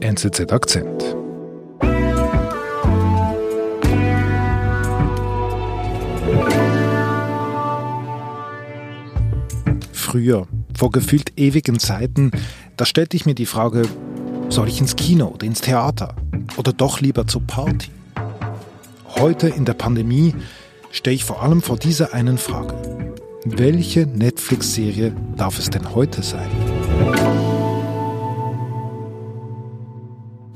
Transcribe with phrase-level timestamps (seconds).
[0.00, 1.14] NZZ Akzent.
[9.92, 12.30] Früher, vor gefühlt ewigen Zeiten,
[12.78, 13.82] da stellte ich mir die Frage,
[14.48, 16.16] soll ich ins Kino oder ins Theater
[16.56, 17.90] oder doch lieber zur Party?
[19.06, 20.34] Heute in der Pandemie
[20.90, 22.74] stehe ich vor allem vor dieser einen Frage.
[23.44, 26.69] Welche Netflix-Serie darf es denn heute sein?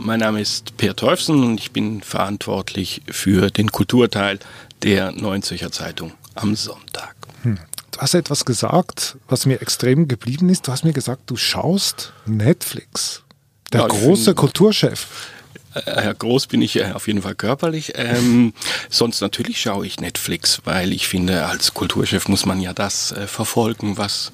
[0.06, 4.38] Mein Name ist Per Teufsen und ich bin verantwortlich für den Kulturteil
[4.82, 7.16] der Neuen Zürcher Zeitung am Sonntag.
[7.40, 7.58] Hm.
[7.90, 10.68] Du hast etwas gesagt, was mir extrem geblieben ist.
[10.68, 13.22] Du hast mir gesagt, du schaust Netflix.
[13.72, 15.30] Der ja, große Kulturchef.
[15.74, 17.92] Äh, groß bin ich äh, auf jeden Fall körperlich.
[17.96, 18.52] Ähm,
[18.90, 23.26] sonst natürlich schaue ich Netflix, weil ich finde, als Kulturchef muss man ja das äh,
[23.26, 24.32] verfolgen, was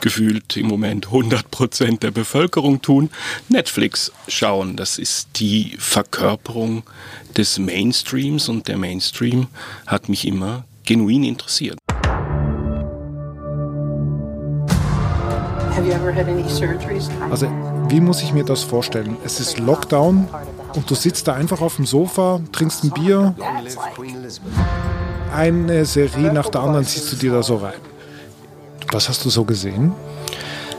[0.00, 3.10] gefühlt im Moment 100 Prozent der Bevölkerung tun.
[3.48, 6.82] Netflix schauen, das ist die Verkörperung
[7.36, 9.46] des Mainstreams und der Mainstream
[9.86, 11.78] hat mich immer genuin interessiert.
[17.30, 17.46] Also,
[17.88, 19.16] wie muss ich mir das vorstellen?
[19.24, 20.28] Es ist Lockdown
[20.74, 23.34] und du sitzt da einfach auf dem Sofa, trinkst ein Bier.
[25.34, 27.80] Eine Serie nach der anderen ziehst du dir da so rein.
[28.90, 29.92] Was hast du so gesehen?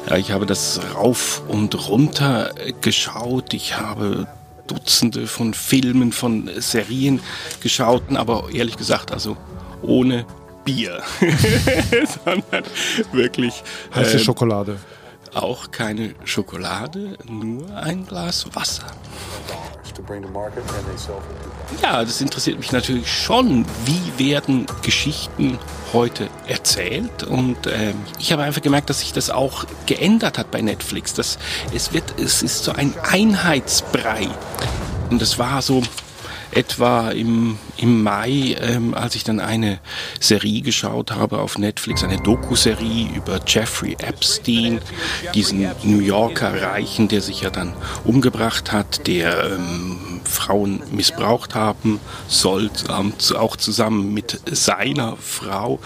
[0.09, 3.53] Ja, ich habe das rauf und runter geschaut.
[3.53, 4.27] Ich habe
[4.67, 7.21] Dutzende von Filmen, von Serien
[7.61, 9.35] geschaut, aber ehrlich gesagt, also
[9.81, 10.25] ohne
[10.63, 11.01] Bier,
[12.25, 12.63] sondern
[13.11, 13.63] wirklich.
[13.93, 14.77] Heiße äh, Schokolade.
[15.33, 18.85] Auch keine Schokolade, nur ein Glas Wasser.
[21.81, 23.65] Ja, das interessiert mich natürlich schon.
[23.85, 25.57] Wie werden Geschichten
[25.91, 27.23] heute erzählt?
[27.23, 31.13] Und äh, ich habe einfach gemerkt, dass sich das auch geändert hat bei Netflix.
[31.13, 31.37] Dass
[31.73, 34.27] es wird, es ist so ein Einheitsbrei.
[35.09, 35.83] Und es war so,
[36.55, 39.79] etwa im, im Mai, ähm, als ich dann eine
[40.19, 44.79] Serie geschaut habe auf Netflix, eine Doku-Serie über Jeffrey Epstein,
[45.33, 47.73] diesen New Yorker Reichen, der sich ja dann
[48.03, 52.69] umgebracht hat, der ähm, Frauen missbraucht haben soll,
[53.37, 55.79] auch zusammen mit seiner Frau.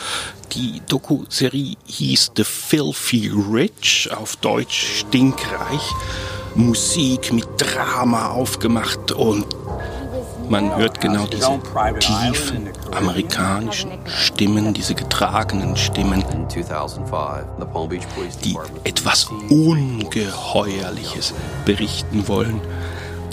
[0.54, 5.94] Die Doku-Serie hieß The Filthy Rich, auf Deutsch stinkreich.
[6.56, 9.46] Musik mit Drama aufgemacht und
[10.50, 11.60] man hört genau diese
[12.00, 16.24] tiefen amerikanischen Stimmen, diese getragenen Stimmen,
[18.44, 21.34] die etwas Ungeheuerliches
[21.66, 22.62] berichten wollen.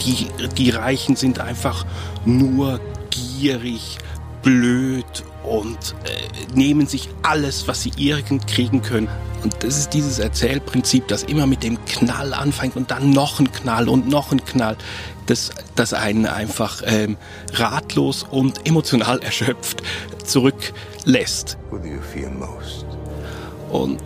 [0.01, 0.27] Die,
[0.57, 1.85] die Reichen sind einfach
[2.25, 3.97] nur gierig,
[4.45, 5.05] blöd
[5.43, 9.09] und äh, nehmen sich alles, was sie irgend kriegen können.
[9.43, 13.51] Und das ist dieses Erzählprinzip, das immer mit dem Knall anfängt und dann noch ein
[13.51, 14.77] Knall und noch ein Knall
[15.25, 17.17] das, das einen einfach ähm,
[17.53, 19.81] ratlos und emotional erschöpft
[20.23, 21.57] zurücklässt.
[23.71, 23.99] Und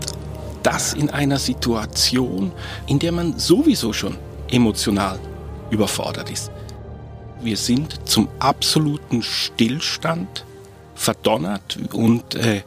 [0.63, 2.51] das in einer Situation,
[2.87, 4.17] in der man sowieso schon
[4.49, 5.19] emotional
[5.69, 6.51] überfordert ist.
[7.41, 10.45] Wir sind zum absoluten Stillstand
[10.95, 12.63] verdonnert und äh,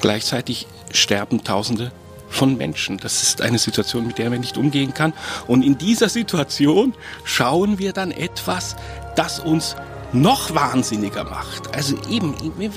[0.00, 1.92] gleichzeitig sterben Tausende
[2.28, 2.98] von Menschen.
[2.98, 5.12] Das ist eine Situation, mit der man nicht umgehen kann.
[5.46, 6.94] Und in dieser Situation
[7.24, 8.74] schauen wir dann etwas,
[9.14, 9.76] das uns
[10.12, 11.74] noch wahnsinniger macht.
[11.74, 12.34] Also eben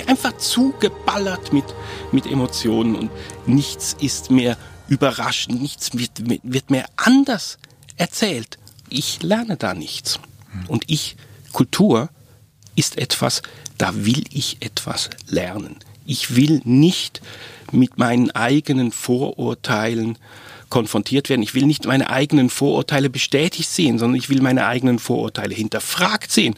[0.07, 1.65] einfach zugeballert mit,
[2.11, 3.11] mit Emotionen und
[3.45, 4.57] nichts ist mehr
[4.87, 6.11] überraschend, nichts wird,
[6.43, 7.57] wird mehr anders
[7.95, 8.57] erzählt.
[8.89, 10.19] Ich lerne da nichts.
[10.67, 11.15] Und ich,
[11.53, 12.09] Kultur
[12.75, 13.41] ist etwas,
[13.77, 15.77] da will ich etwas lernen.
[16.05, 17.21] Ich will nicht
[17.71, 20.17] mit meinen eigenen Vorurteilen
[20.69, 21.41] konfrontiert werden.
[21.41, 26.31] Ich will nicht meine eigenen Vorurteile bestätigt sehen, sondern ich will meine eigenen Vorurteile hinterfragt
[26.31, 26.55] sehen.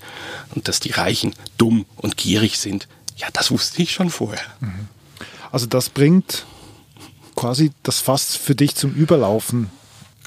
[0.55, 2.87] Und dass die Reichen dumm und gierig sind,
[3.17, 4.41] ja, das wusste ich schon vorher.
[4.59, 4.87] Mhm.
[5.51, 6.45] Also das bringt
[7.35, 9.69] quasi das Fass für dich zum Überlaufen.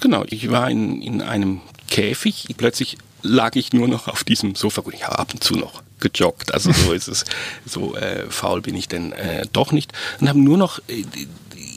[0.01, 4.83] Genau, ich war in, in einem Käfig, plötzlich lag ich nur noch auf diesem Sofa.
[4.83, 6.53] Gut, ich habe ab und zu noch gejoggt.
[6.53, 7.25] Also so ist es,
[7.67, 9.93] so äh, faul bin ich denn äh, doch nicht.
[10.21, 11.05] Und habe nur noch, äh,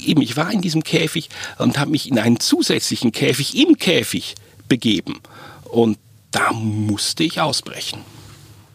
[0.05, 4.35] eben, ich war in diesem Käfig und habe mich in einen zusätzlichen Käfig im Käfig
[4.67, 5.19] begeben.
[5.63, 5.97] Und
[6.31, 8.01] da musste ich ausbrechen.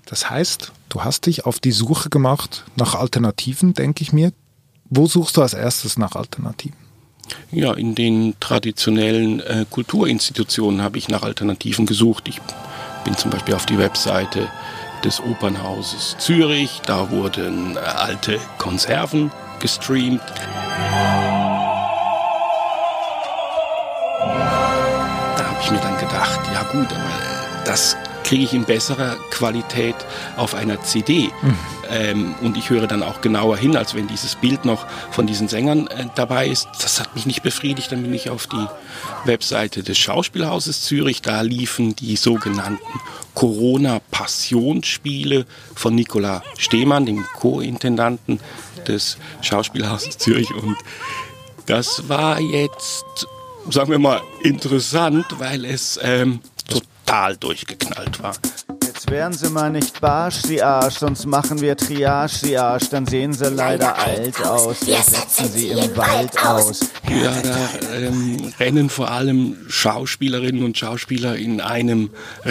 [0.07, 4.33] Das heißt, du hast dich auf die Suche gemacht nach Alternativen, denke ich mir.
[4.87, 6.90] Wo suchst du als erstes nach Alternativen?
[7.53, 12.29] Ja, in den traditionellen äh, Kulturinstitutionen habe ich nach Alternativen gesucht.
[12.29, 12.41] Ich
[13.05, 14.49] bin zum Beispiel auf die Webseite
[15.05, 16.81] des Opernhauses Zürich.
[16.87, 19.31] Da wurden äh, alte Konserven
[19.61, 20.23] gestreamt.
[25.37, 26.89] Da habe ich mir dann gedacht, ja gut,
[27.65, 29.97] das kriege ich in besserer Qualität
[30.37, 31.31] auf einer CD.
[31.43, 31.59] Mhm.
[31.91, 35.49] Ähm, und ich höre dann auch genauer hin, als wenn dieses Bild noch von diesen
[35.49, 36.69] Sängern äh, dabei ist.
[36.81, 37.91] Das hat mich nicht befriedigt.
[37.91, 38.67] Dann bin ich auf die
[39.25, 41.23] Webseite des Schauspielhauses Zürich.
[41.23, 43.01] Da liefen die sogenannten
[43.35, 48.41] Corona-Passionsspiele von Nicola Stehmann, dem Co-Intendanten
[48.87, 50.53] des Schauspielhauses Zürich.
[50.53, 50.77] Und
[51.67, 53.27] das war jetzt,
[53.69, 58.35] sagen wir mal, interessant, weil es ähm, total durchgeknallt war.
[59.11, 63.33] Werden Sie mal nicht barsch, Sie Arsch, sonst machen wir Triage, Sie Arsch, dann sehen
[63.33, 64.87] Sie leider alt aus.
[64.87, 66.83] Wir setzen Sie im Wald aus.
[67.09, 72.11] Ja, da ähm, rennen vor allem Schauspielerinnen und Schauspieler in einem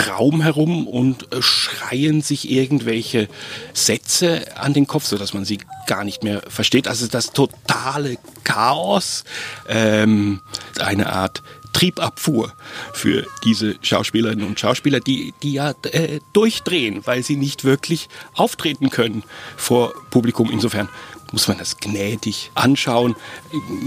[0.10, 3.30] Raum herum und äh, schreien sich irgendwelche
[3.74, 6.90] Sätze an den Kopf, sodass man sie gar nicht mehr versteht.
[6.90, 9.24] Also das totale Chaos,
[9.70, 10.42] ähm,
[10.78, 11.42] eine Art
[11.74, 12.54] Triebabfuhr
[12.94, 18.90] für diese Schauspielerinnen und Schauspieler, die, die ja äh, durchdrehen, weil sie nicht wirklich auftreten
[18.90, 19.24] können
[19.58, 20.50] vor Publikum.
[20.52, 20.90] Insofern
[21.32, 23.16] muss man das gnädig anschauen.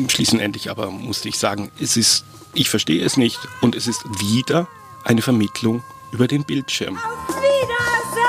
[0.09, 2.25] Schließlich aber musste ich sagen, es ist,
[2.55, 4.69] ich verstehe es nicht und es ist wieder
[5.05, 5.83] eine Vermittlung
[6.13, 6.97] über den Bildschirm.
[6.97, 8.23] Auf Wiedersehen!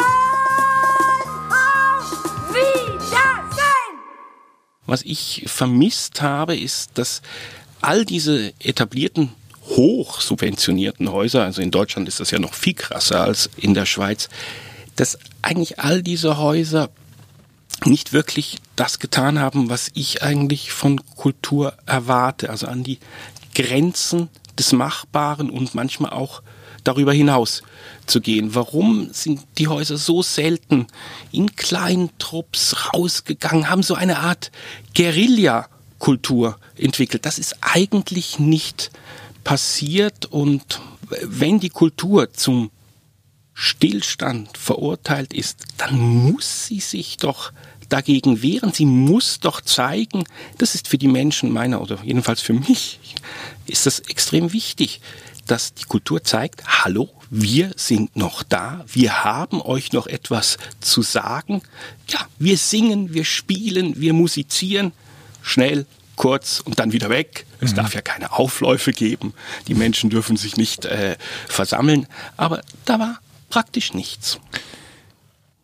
[1.49, 3.99] Auf Wiedersehen!
[4.85, 7.21] Was ich vermisst habe, ist, dass
[7.81, 9.29] all diese etablierten
[9.75, 13.85] hoch subventionierten Häuser, also in Deutschland ist das ja noch viel krasser als in der
[13.85, 14.29] Schweiz,
[14.95, 16.89] dass eigentlich all diese Häuser
[17.85, 22.99] nicht wirklich das getan haben, was ich eigentlich von Kultur erwarte, also an die
[23.55, 26.41] Grenzen des Machbaren und manchmal auch
[26.83, 27.63] darüber hinaus
[28.05, 28.55] zu gehen.
[28.55, 30.87] Warum sind die Häuser so selten
[31.31, 34.51] in kleinen Trupps rausgegangen, haben so eine Art
[34.95, 37.25] Guerilla-Kultur entwickelt?
[37.25, 38.91] Das ist eigentlich nicht
[39.44, 40.80] passiert und
[41.22, 42.72] wenn die Kultur zum
[43.54, 47.51] Stillstand verurteilt ist, dann muss sie sich doch
[47.90, 48.74] dagegen wehren.
[48.74, 50.24] Sie muss doch zeigen,
[50.57, 53.00] das ist für die Menschen meiner oder jedenfalls für mich,
[53.68, 55.01] ist das extrem wichtig,
[55.45, 61.01] dass die Kultur zeigt, hallo, wir sind noch da, wir haben euch noch etwas zu
[61.01, 61.62] sagen.
[62.07, 64.94] Ja, wir singen, wir spielen, wir musizieren,
[65.42, 67.45] schnell, kurz und dann wieder weg.
[67.60, 67.77] Es mhm.
[67.77, 69.33] darf ja keine Aufläufe geben.
[69.68, 71.15] Die Menschen dürfen sich nicht äh,
[71.48, 72.07] versammeln.
[72.38, 73.19] Aber da war
[73.50, 74.39] praktisch nichts.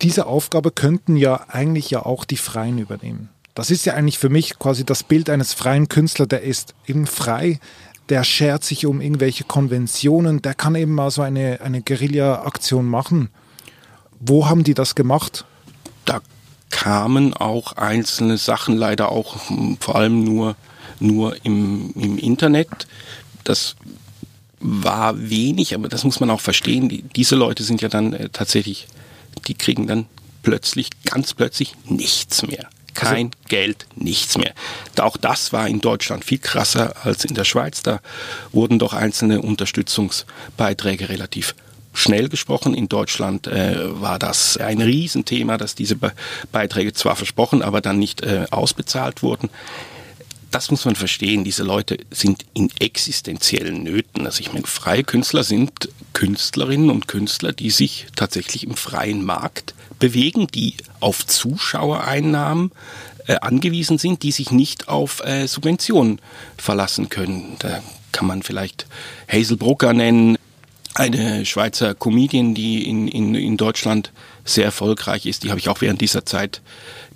[0.01, 3.29] Diese Aufgabe könnten ja eigentlich ja auch die Freien übernehmen.
[3.53, 7.07] Das ist ja eigentlich für mich quasi das Bild eines freien Künstlers, der ist eben
[7.07, 7.59] frei,
[8.07, 13.29] der schert sich um irgendwelche Konventionen, der kann eben mal so eine, eine Guerilla-Aktion machen.
[14.19, 15.45] Wo haben die das gemacht?
[16.05, 16.21] Da
[16.69, 20.55] kamen auch einzelne Sachen, leider auch hm, vor allem nur,
[20.99, 22.87] nur im, im Internet.
[23.43, 23.75] Das
[24.59, 26.89] war wenig, aber das muss man auch verstehen.
[26.89, 28.87] Die, diese Leute sind ja dann äh, tatsächlich,
[29.47, 30.05] die kriegen dann
[30.43, 32.67] plötzlich, ganz plötzlich nichts mehr.
[32.93, 34.53] Kein also, Geld, nichts mehr.
[34.99, 37.81] Auch das war in Deutschland viel krasser als in der Schweiz.
[37.81, 38.01] Da
[38.51, 41.55] wurden doch einzelne Unterstützungsbeiträge relativ
[41.99, 42.73] schnell gesprochen.
[42.73, 46.13] In Deutschland äh, war das ein Riesenthema, dass diese Be
[46.51, 49.49] Beiträge zwar versprochen, aber dann nicht äh, ausbezahlt wurden.
[50.51, 51.43] Das muss man verstehen.
[51.43, 54.25] Diese Leute sind in existenziellen Nöten.
[54.25, 59.75] Also ich meine, freie Künstler sind Künstlerinnen und Künstler, die sich tatsächlich im freien Markt
[59.99, 62.71] bewegen, die auf Zuschauereinnahmen
[63.27, 66.19] äh, angewiesen sind, die sich nicht auf äh, Subventionen
[66.57, 67.57] verlassen können.
[67.59, 68.87] Da kann man vielleicht
[69.31, 70.37] Hazel Brucker nennen,
[70.95, 74.11] eine Schweizer Comedian, die in, in, in Deutschland
[74.43, 75.43] sehr erfolgreich ist.
[75.43, 76.61] Die habe ich auch während dieser Zeit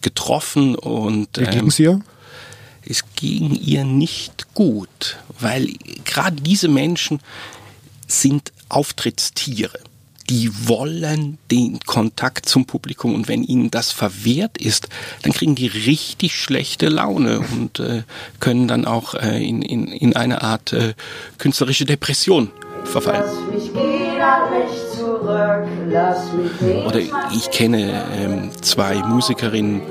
[0.02, 2.02] getroffen und wie ging es ihr?
[2.86, 5.70] Es ging ihr nicht gut, weil
[6.04, 7.22] gerade diese Menschen
[8.08, 9.80] sind Auftrittstiere.
[10.30, 14.88] Die wollen den Kontakt zum Publikum und wenn ihnen das verwehrt ist,
[15.22, 18.04] dann kriegen die richtig schlechte Laune und äh,
[18.40, 20.94] können dann auch äh, in, in, in eine Art äh,
[21.38, 22.52] künstlerische Depression
[22.86, 23.24] verfallen.
[26.88, 27.00] Oder
[27.32, 29.82] ich kenne ähm, zwei Musikerinnen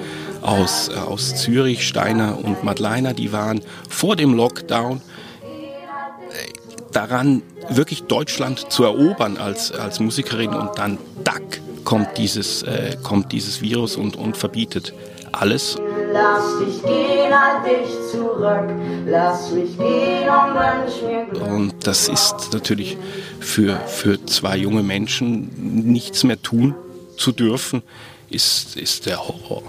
[0.43, 6.53] aus, äh, aus Zürich, Steiner und Madleiner, die waren vor dem Lockdown äh,
[6.93, 13.33] daran, wirklich Deutschland zu erobern als, als Musikerin und dann, dack, kommt dieses, äh, kommt
[13.33, 14.93] dieses Virus und, und verbietet
[15.33, 15.77] alles.
[16.13, 18.69] Lass dich gehen, halt dich zurück.
[19.07, 21.47] Lass mich gehen und wünsch mir Glück.
[21.47, 22.99] Und das ist natürlich
[23.41, 25.51] für, für zwei junge Menschen
[25.91, 26.75] nichts mehr tun
[27.17, 27.83] zu dürfen,
[28.29, 29.63] ist, ist der Horror.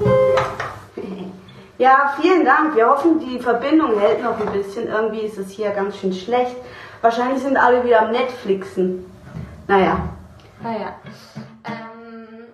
[1.80, 2.76] Ja, vielen Dank.
[2.76, 4.86] Wir hoffen, die Verbindung hält noch ein bisschen.
[4.86, 6.54] Irgendwie ist es hier ganz schön schlecht.
[7.00, 9.06] Wahrscheinlich sind alle wieder am Netflixen.
[9.66, 10.10] Naja.
[10.62, 10.94] Naja.
[11.64, 12.48] Ähm,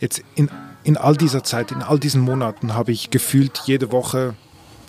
[0.00, 0.50] Jetzt in,
[0.88, 4.34] in all dieser Zeit, in all diesen Monaten habe ich gefühlt jede Woche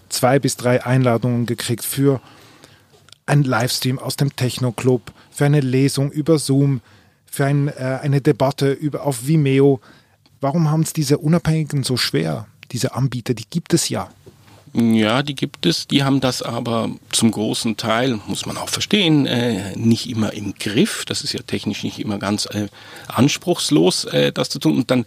[0.07, 2.21] zwei bis drei Einladungen gekriegt für
[3.25, 6.79] einen Livestream aus dem Techno-Club, für eine Lesung über Zoom,
[7.25, 9.81] für ein, äh, eine Debatte über, auf Vimeo.
[10.39, 12.47] Warum haben es diese Unabhängigen so schwer?
[12.71, 14.09] Diese Anbieter, die gibt es ja.
[14.73, 15.87] Ja, die gibt es.
[15.87, 20.53] Die haben das aber zum großen Teil, muss man auch verstehen, äh, nicht immer im
[20.53, 21.05] Griff.
[21.05, 22.67] Das ist ja technisch nicht immer ganz äh,
[23.07, 24.77] anspruchslos, äh, das zu tun.
[24.77, 25.05] Und dann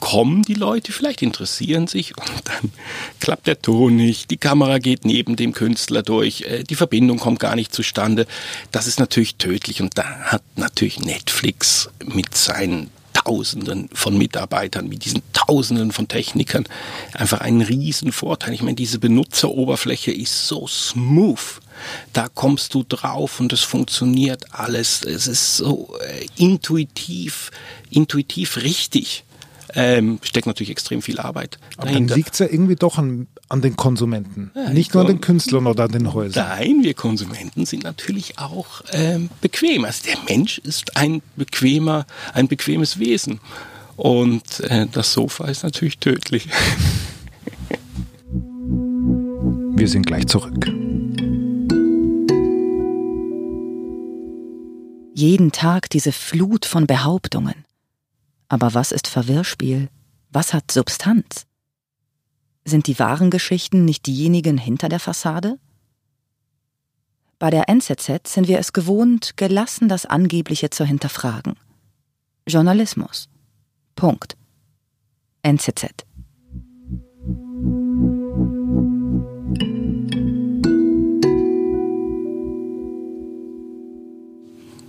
[0.00, 2.72] kommen die Leute, vielleicht interessieren sich und dann
[3.20, 7.56] klappt der Ton nicht, die Kamera geht neben dem Künstler durch, die Verbindung kommt gar
[7.56, 8.26] nicht zustande.
[8.72, 12.90] Das ist natürlich tödlich und da hat natürlich Netflix mit seinen
[13.26, 16.64] Tausenden von Mitarbeitern, mit diesen Tausenden von Technikern
[17.12, 18.54] einfach einen riesen Vorteil.
[18.54, 21.60] Ich meine, diese Benutzeroberfläche ist so smooth.
[22.12, 25.02] Da kommst du drauf und es funktioniert alles.
[25.02, 27.50] Es ist so äh, intuitiv,
[27.90, 29.24] intuitiv richtig.
[29.74, 33.62] Ähm, steckt natürlich extrem viel Arbeit Aber dann liegt es ja irgendwie doch an, an
[33.62, 34.50] den Konsumenten.
[34.54, 36.46] Ja, Nicht nur an den Künstlern oder an den Häusern.
[36.48, 39.84] Nein, wir Konsumenten sind natürlich auch ähm, bequem.
[39.84, 43.40] Also der Mensch ist ein bequemer, ein bequemes Wesen.
[43.96, 46.48] Und äh, das Sofa ist natürlich tödlich.
[49.78, 50.66] Wir sind gleich zurück.
[55.14, 57.64] Jeden Tag diese Flut von Behauptungen.
[58.48, 59.88] Aber was ist Verwirrspiel?
[60.30, 61.45] Was hat Substanz?
[62.68, 65.58] Sind die wahren Geschichten nicht diejenigen hinter der Fassade?
[67.38, 71.54] Bei der NZZ sind wir es gewohnt, gelassen das Angebliche zu hinterfragen.
[72.48, 73.28] Journalismus.
[73.94, 74.36] Punkt.
[75.42, 76.04] NZZ.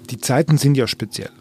[0.10, 1.32] Die Zeiten sind ja speziell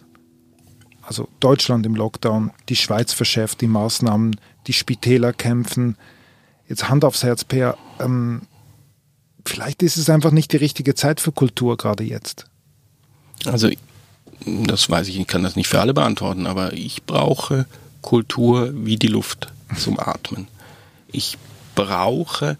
[1.07, 5.97] also Deutschland im Lockdown, die Schweiz verschärft die Maßnahmen, die Spitäler kämpfen.
[6.69, 8.43] Jetzt Hand aufs Herz, Per, ähm,
[9.45, 12.47] vielleicht ist es einfach nicht die richtige Zeit für Kultur gerade jetzt.
[13.45, 13.71] Also,
[14.45, 17.67] das weiß ich, ich kann das nicht für alle beantworten, aber ich brauche
[18.03, 20.49] Kultur wie die Luft zum Atmen.
[21.13, 21.39] Ich
[21.75, 22.59] brauche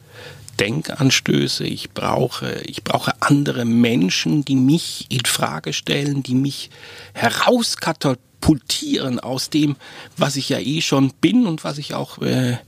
[0.61, 6.71] Denkanstöße, ich brauche, ich brauche andere Menschen, die mich in Frage stellen, die mich
[7.13, 9.75] herauskatapultieren pultieren aus dem,
[10.17, 12.59] was ich ja eh schon bin und was ich auch äh,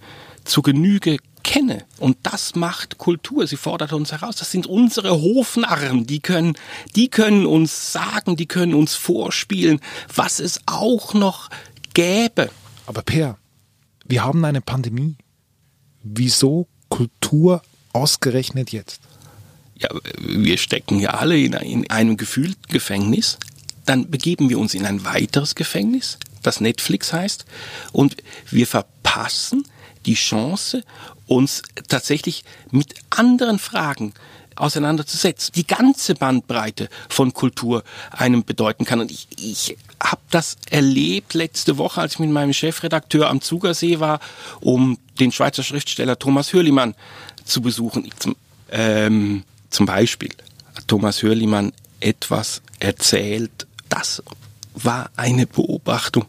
[0.48, 1.84] zu Genüge kenne.
[1.98, 3.46] Und das macht Kultur.
[3.46, 4.36] Sie fordert uns heraus.
[4.36, 6.06] Das sind unsere Hofnarren.
[6.06, 6.54] Die können,
[6.96, 9.80] die können uns sagen, die können uns vorspielen,
[10.14, 11.48] was es auch noch
[11.94, 12.50] gäbe.
[12.86, 13.38] Aber Per,
[14.06, 15.16] wir haben eine Pandemie.
[16.02, 17.62] Wieso Kultur
[17.92, 19.00] ausgerechnet jetzt?
[19.76, 19.88] Ja,
[20.18, 23.38] wir stecken ja alle in, in einem gefühlten Gefängnis
[23.88, 27.46] dann begeben wir uns in ein weiteres Gefängnis, das Netflix heißt,
[27.92, 28.16] und
[28.50, 29.64] wir verpassen
[30.08, 30.82] die Chance,
[31.26, 34.14] uns tatsächlich mit anderen Fragen
[34.56, 35.52] auseinanderzusetzen.
[35.54, 39.00] Die ganze Bandbreite von Kultur einem bedeuten kann.
[39.00, 44.00] Und ich, ich habe das erlebt letzte Woche, als ich mit meinem Chefredakteur am Zugersee
[44.00, 44.18] war,
[44.60, 46.94] um den Schweizer Schriftsteller Thomas Hürlimann
[47.44, 48.10] zu besuchen.
[48.18, 48.34] Zum,
[48.70, 50.30] ähm, zum Beispiel
[50.86, 54.22] Thomas Hürlimann etwas erzählt das
[54.74, 56.24] war eine Beobachtung,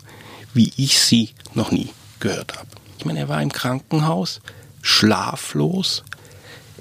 [0.54, 2.79] wie ich sie noch nie gehört habe.
[3.00, 4.42] Ich meine, er war im Krankenhaus,
[4.82, 6.04] schlaflos.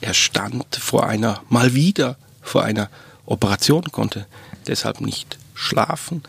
[0.00, 2.90] Er stand vor einer, mal wieder vor einer
[3.24, 4.26] Operation, konnte
[4.66, 6.24] deshalb nicht schlafen,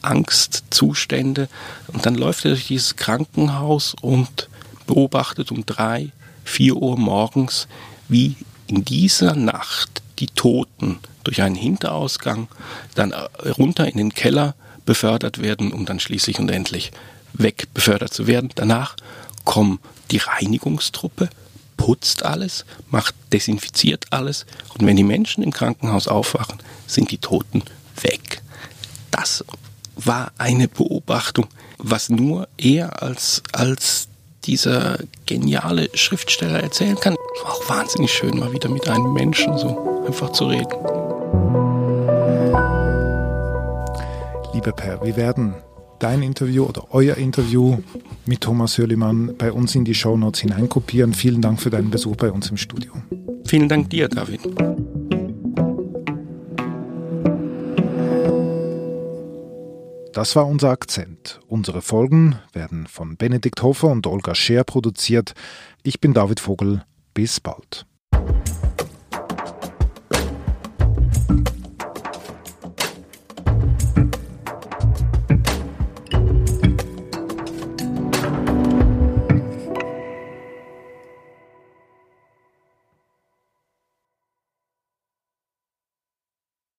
[0.00, 1.50] Angstzustände.
[1.88, 4.48] Und dann läuft er durch dieses Krankenhaus und
[4.86, 6.12] beobachtet um drei,
[6.42, 7.68] vier Uhr morgens,
[8.08, 8.36] wie
[8.68, 12.48] in dieser Nacht die Toten durch einen Hinterausgang
[12.94, 14.54] dann äh, runter in den Keller
[14.86, 16.90] befördert werden, um dann schließlich und endlich
[17.38, 18.50] weg befördert zu werden.
[18.54, 18.96] Danach
[19.46, 21.30] kommt die Reinigungstruppe,
[21.78, 27.62] putzt alles, macht desinfiziert alles und wenn die Menschen im Krankenhaus aufwachen, sind die Toten
[28.02, 28.42] weg.
[29.10, 29.42] Das
[29.94, 31.46] war eine Beobachtung,
[31.78, 34.08] was nur er als, als
[34.44, 37.14] dieser geniale Schriftsteller erzählen kann.
[37.42, 40.76] War auch wahnsinnig schön, mal wieder mit einem Menschen so einfach zu reden.
[44.52, 45.54] Lieber Per, wir werden
[45.98, 47.78] dein Interview oder euer Interview
[48.26, 51.14] mit Thomas Hürlimann bei uns in die Shownotes hineinkopieren.
[51.14, 52.92] Vielen Dank für deinen Besuch bei uns im Studio.
[53.44, 54.40] Vielen Dank dir, David.
[60.12, 61.40] Das war unser Akzent.
[61.46, 65.34] Unsere Folgen werden von Benedikt Hofer und Olga Scher produziert.
[65.82, 66.82] Ich bin David Vogel.
[67.12, 67.86] Bis bald.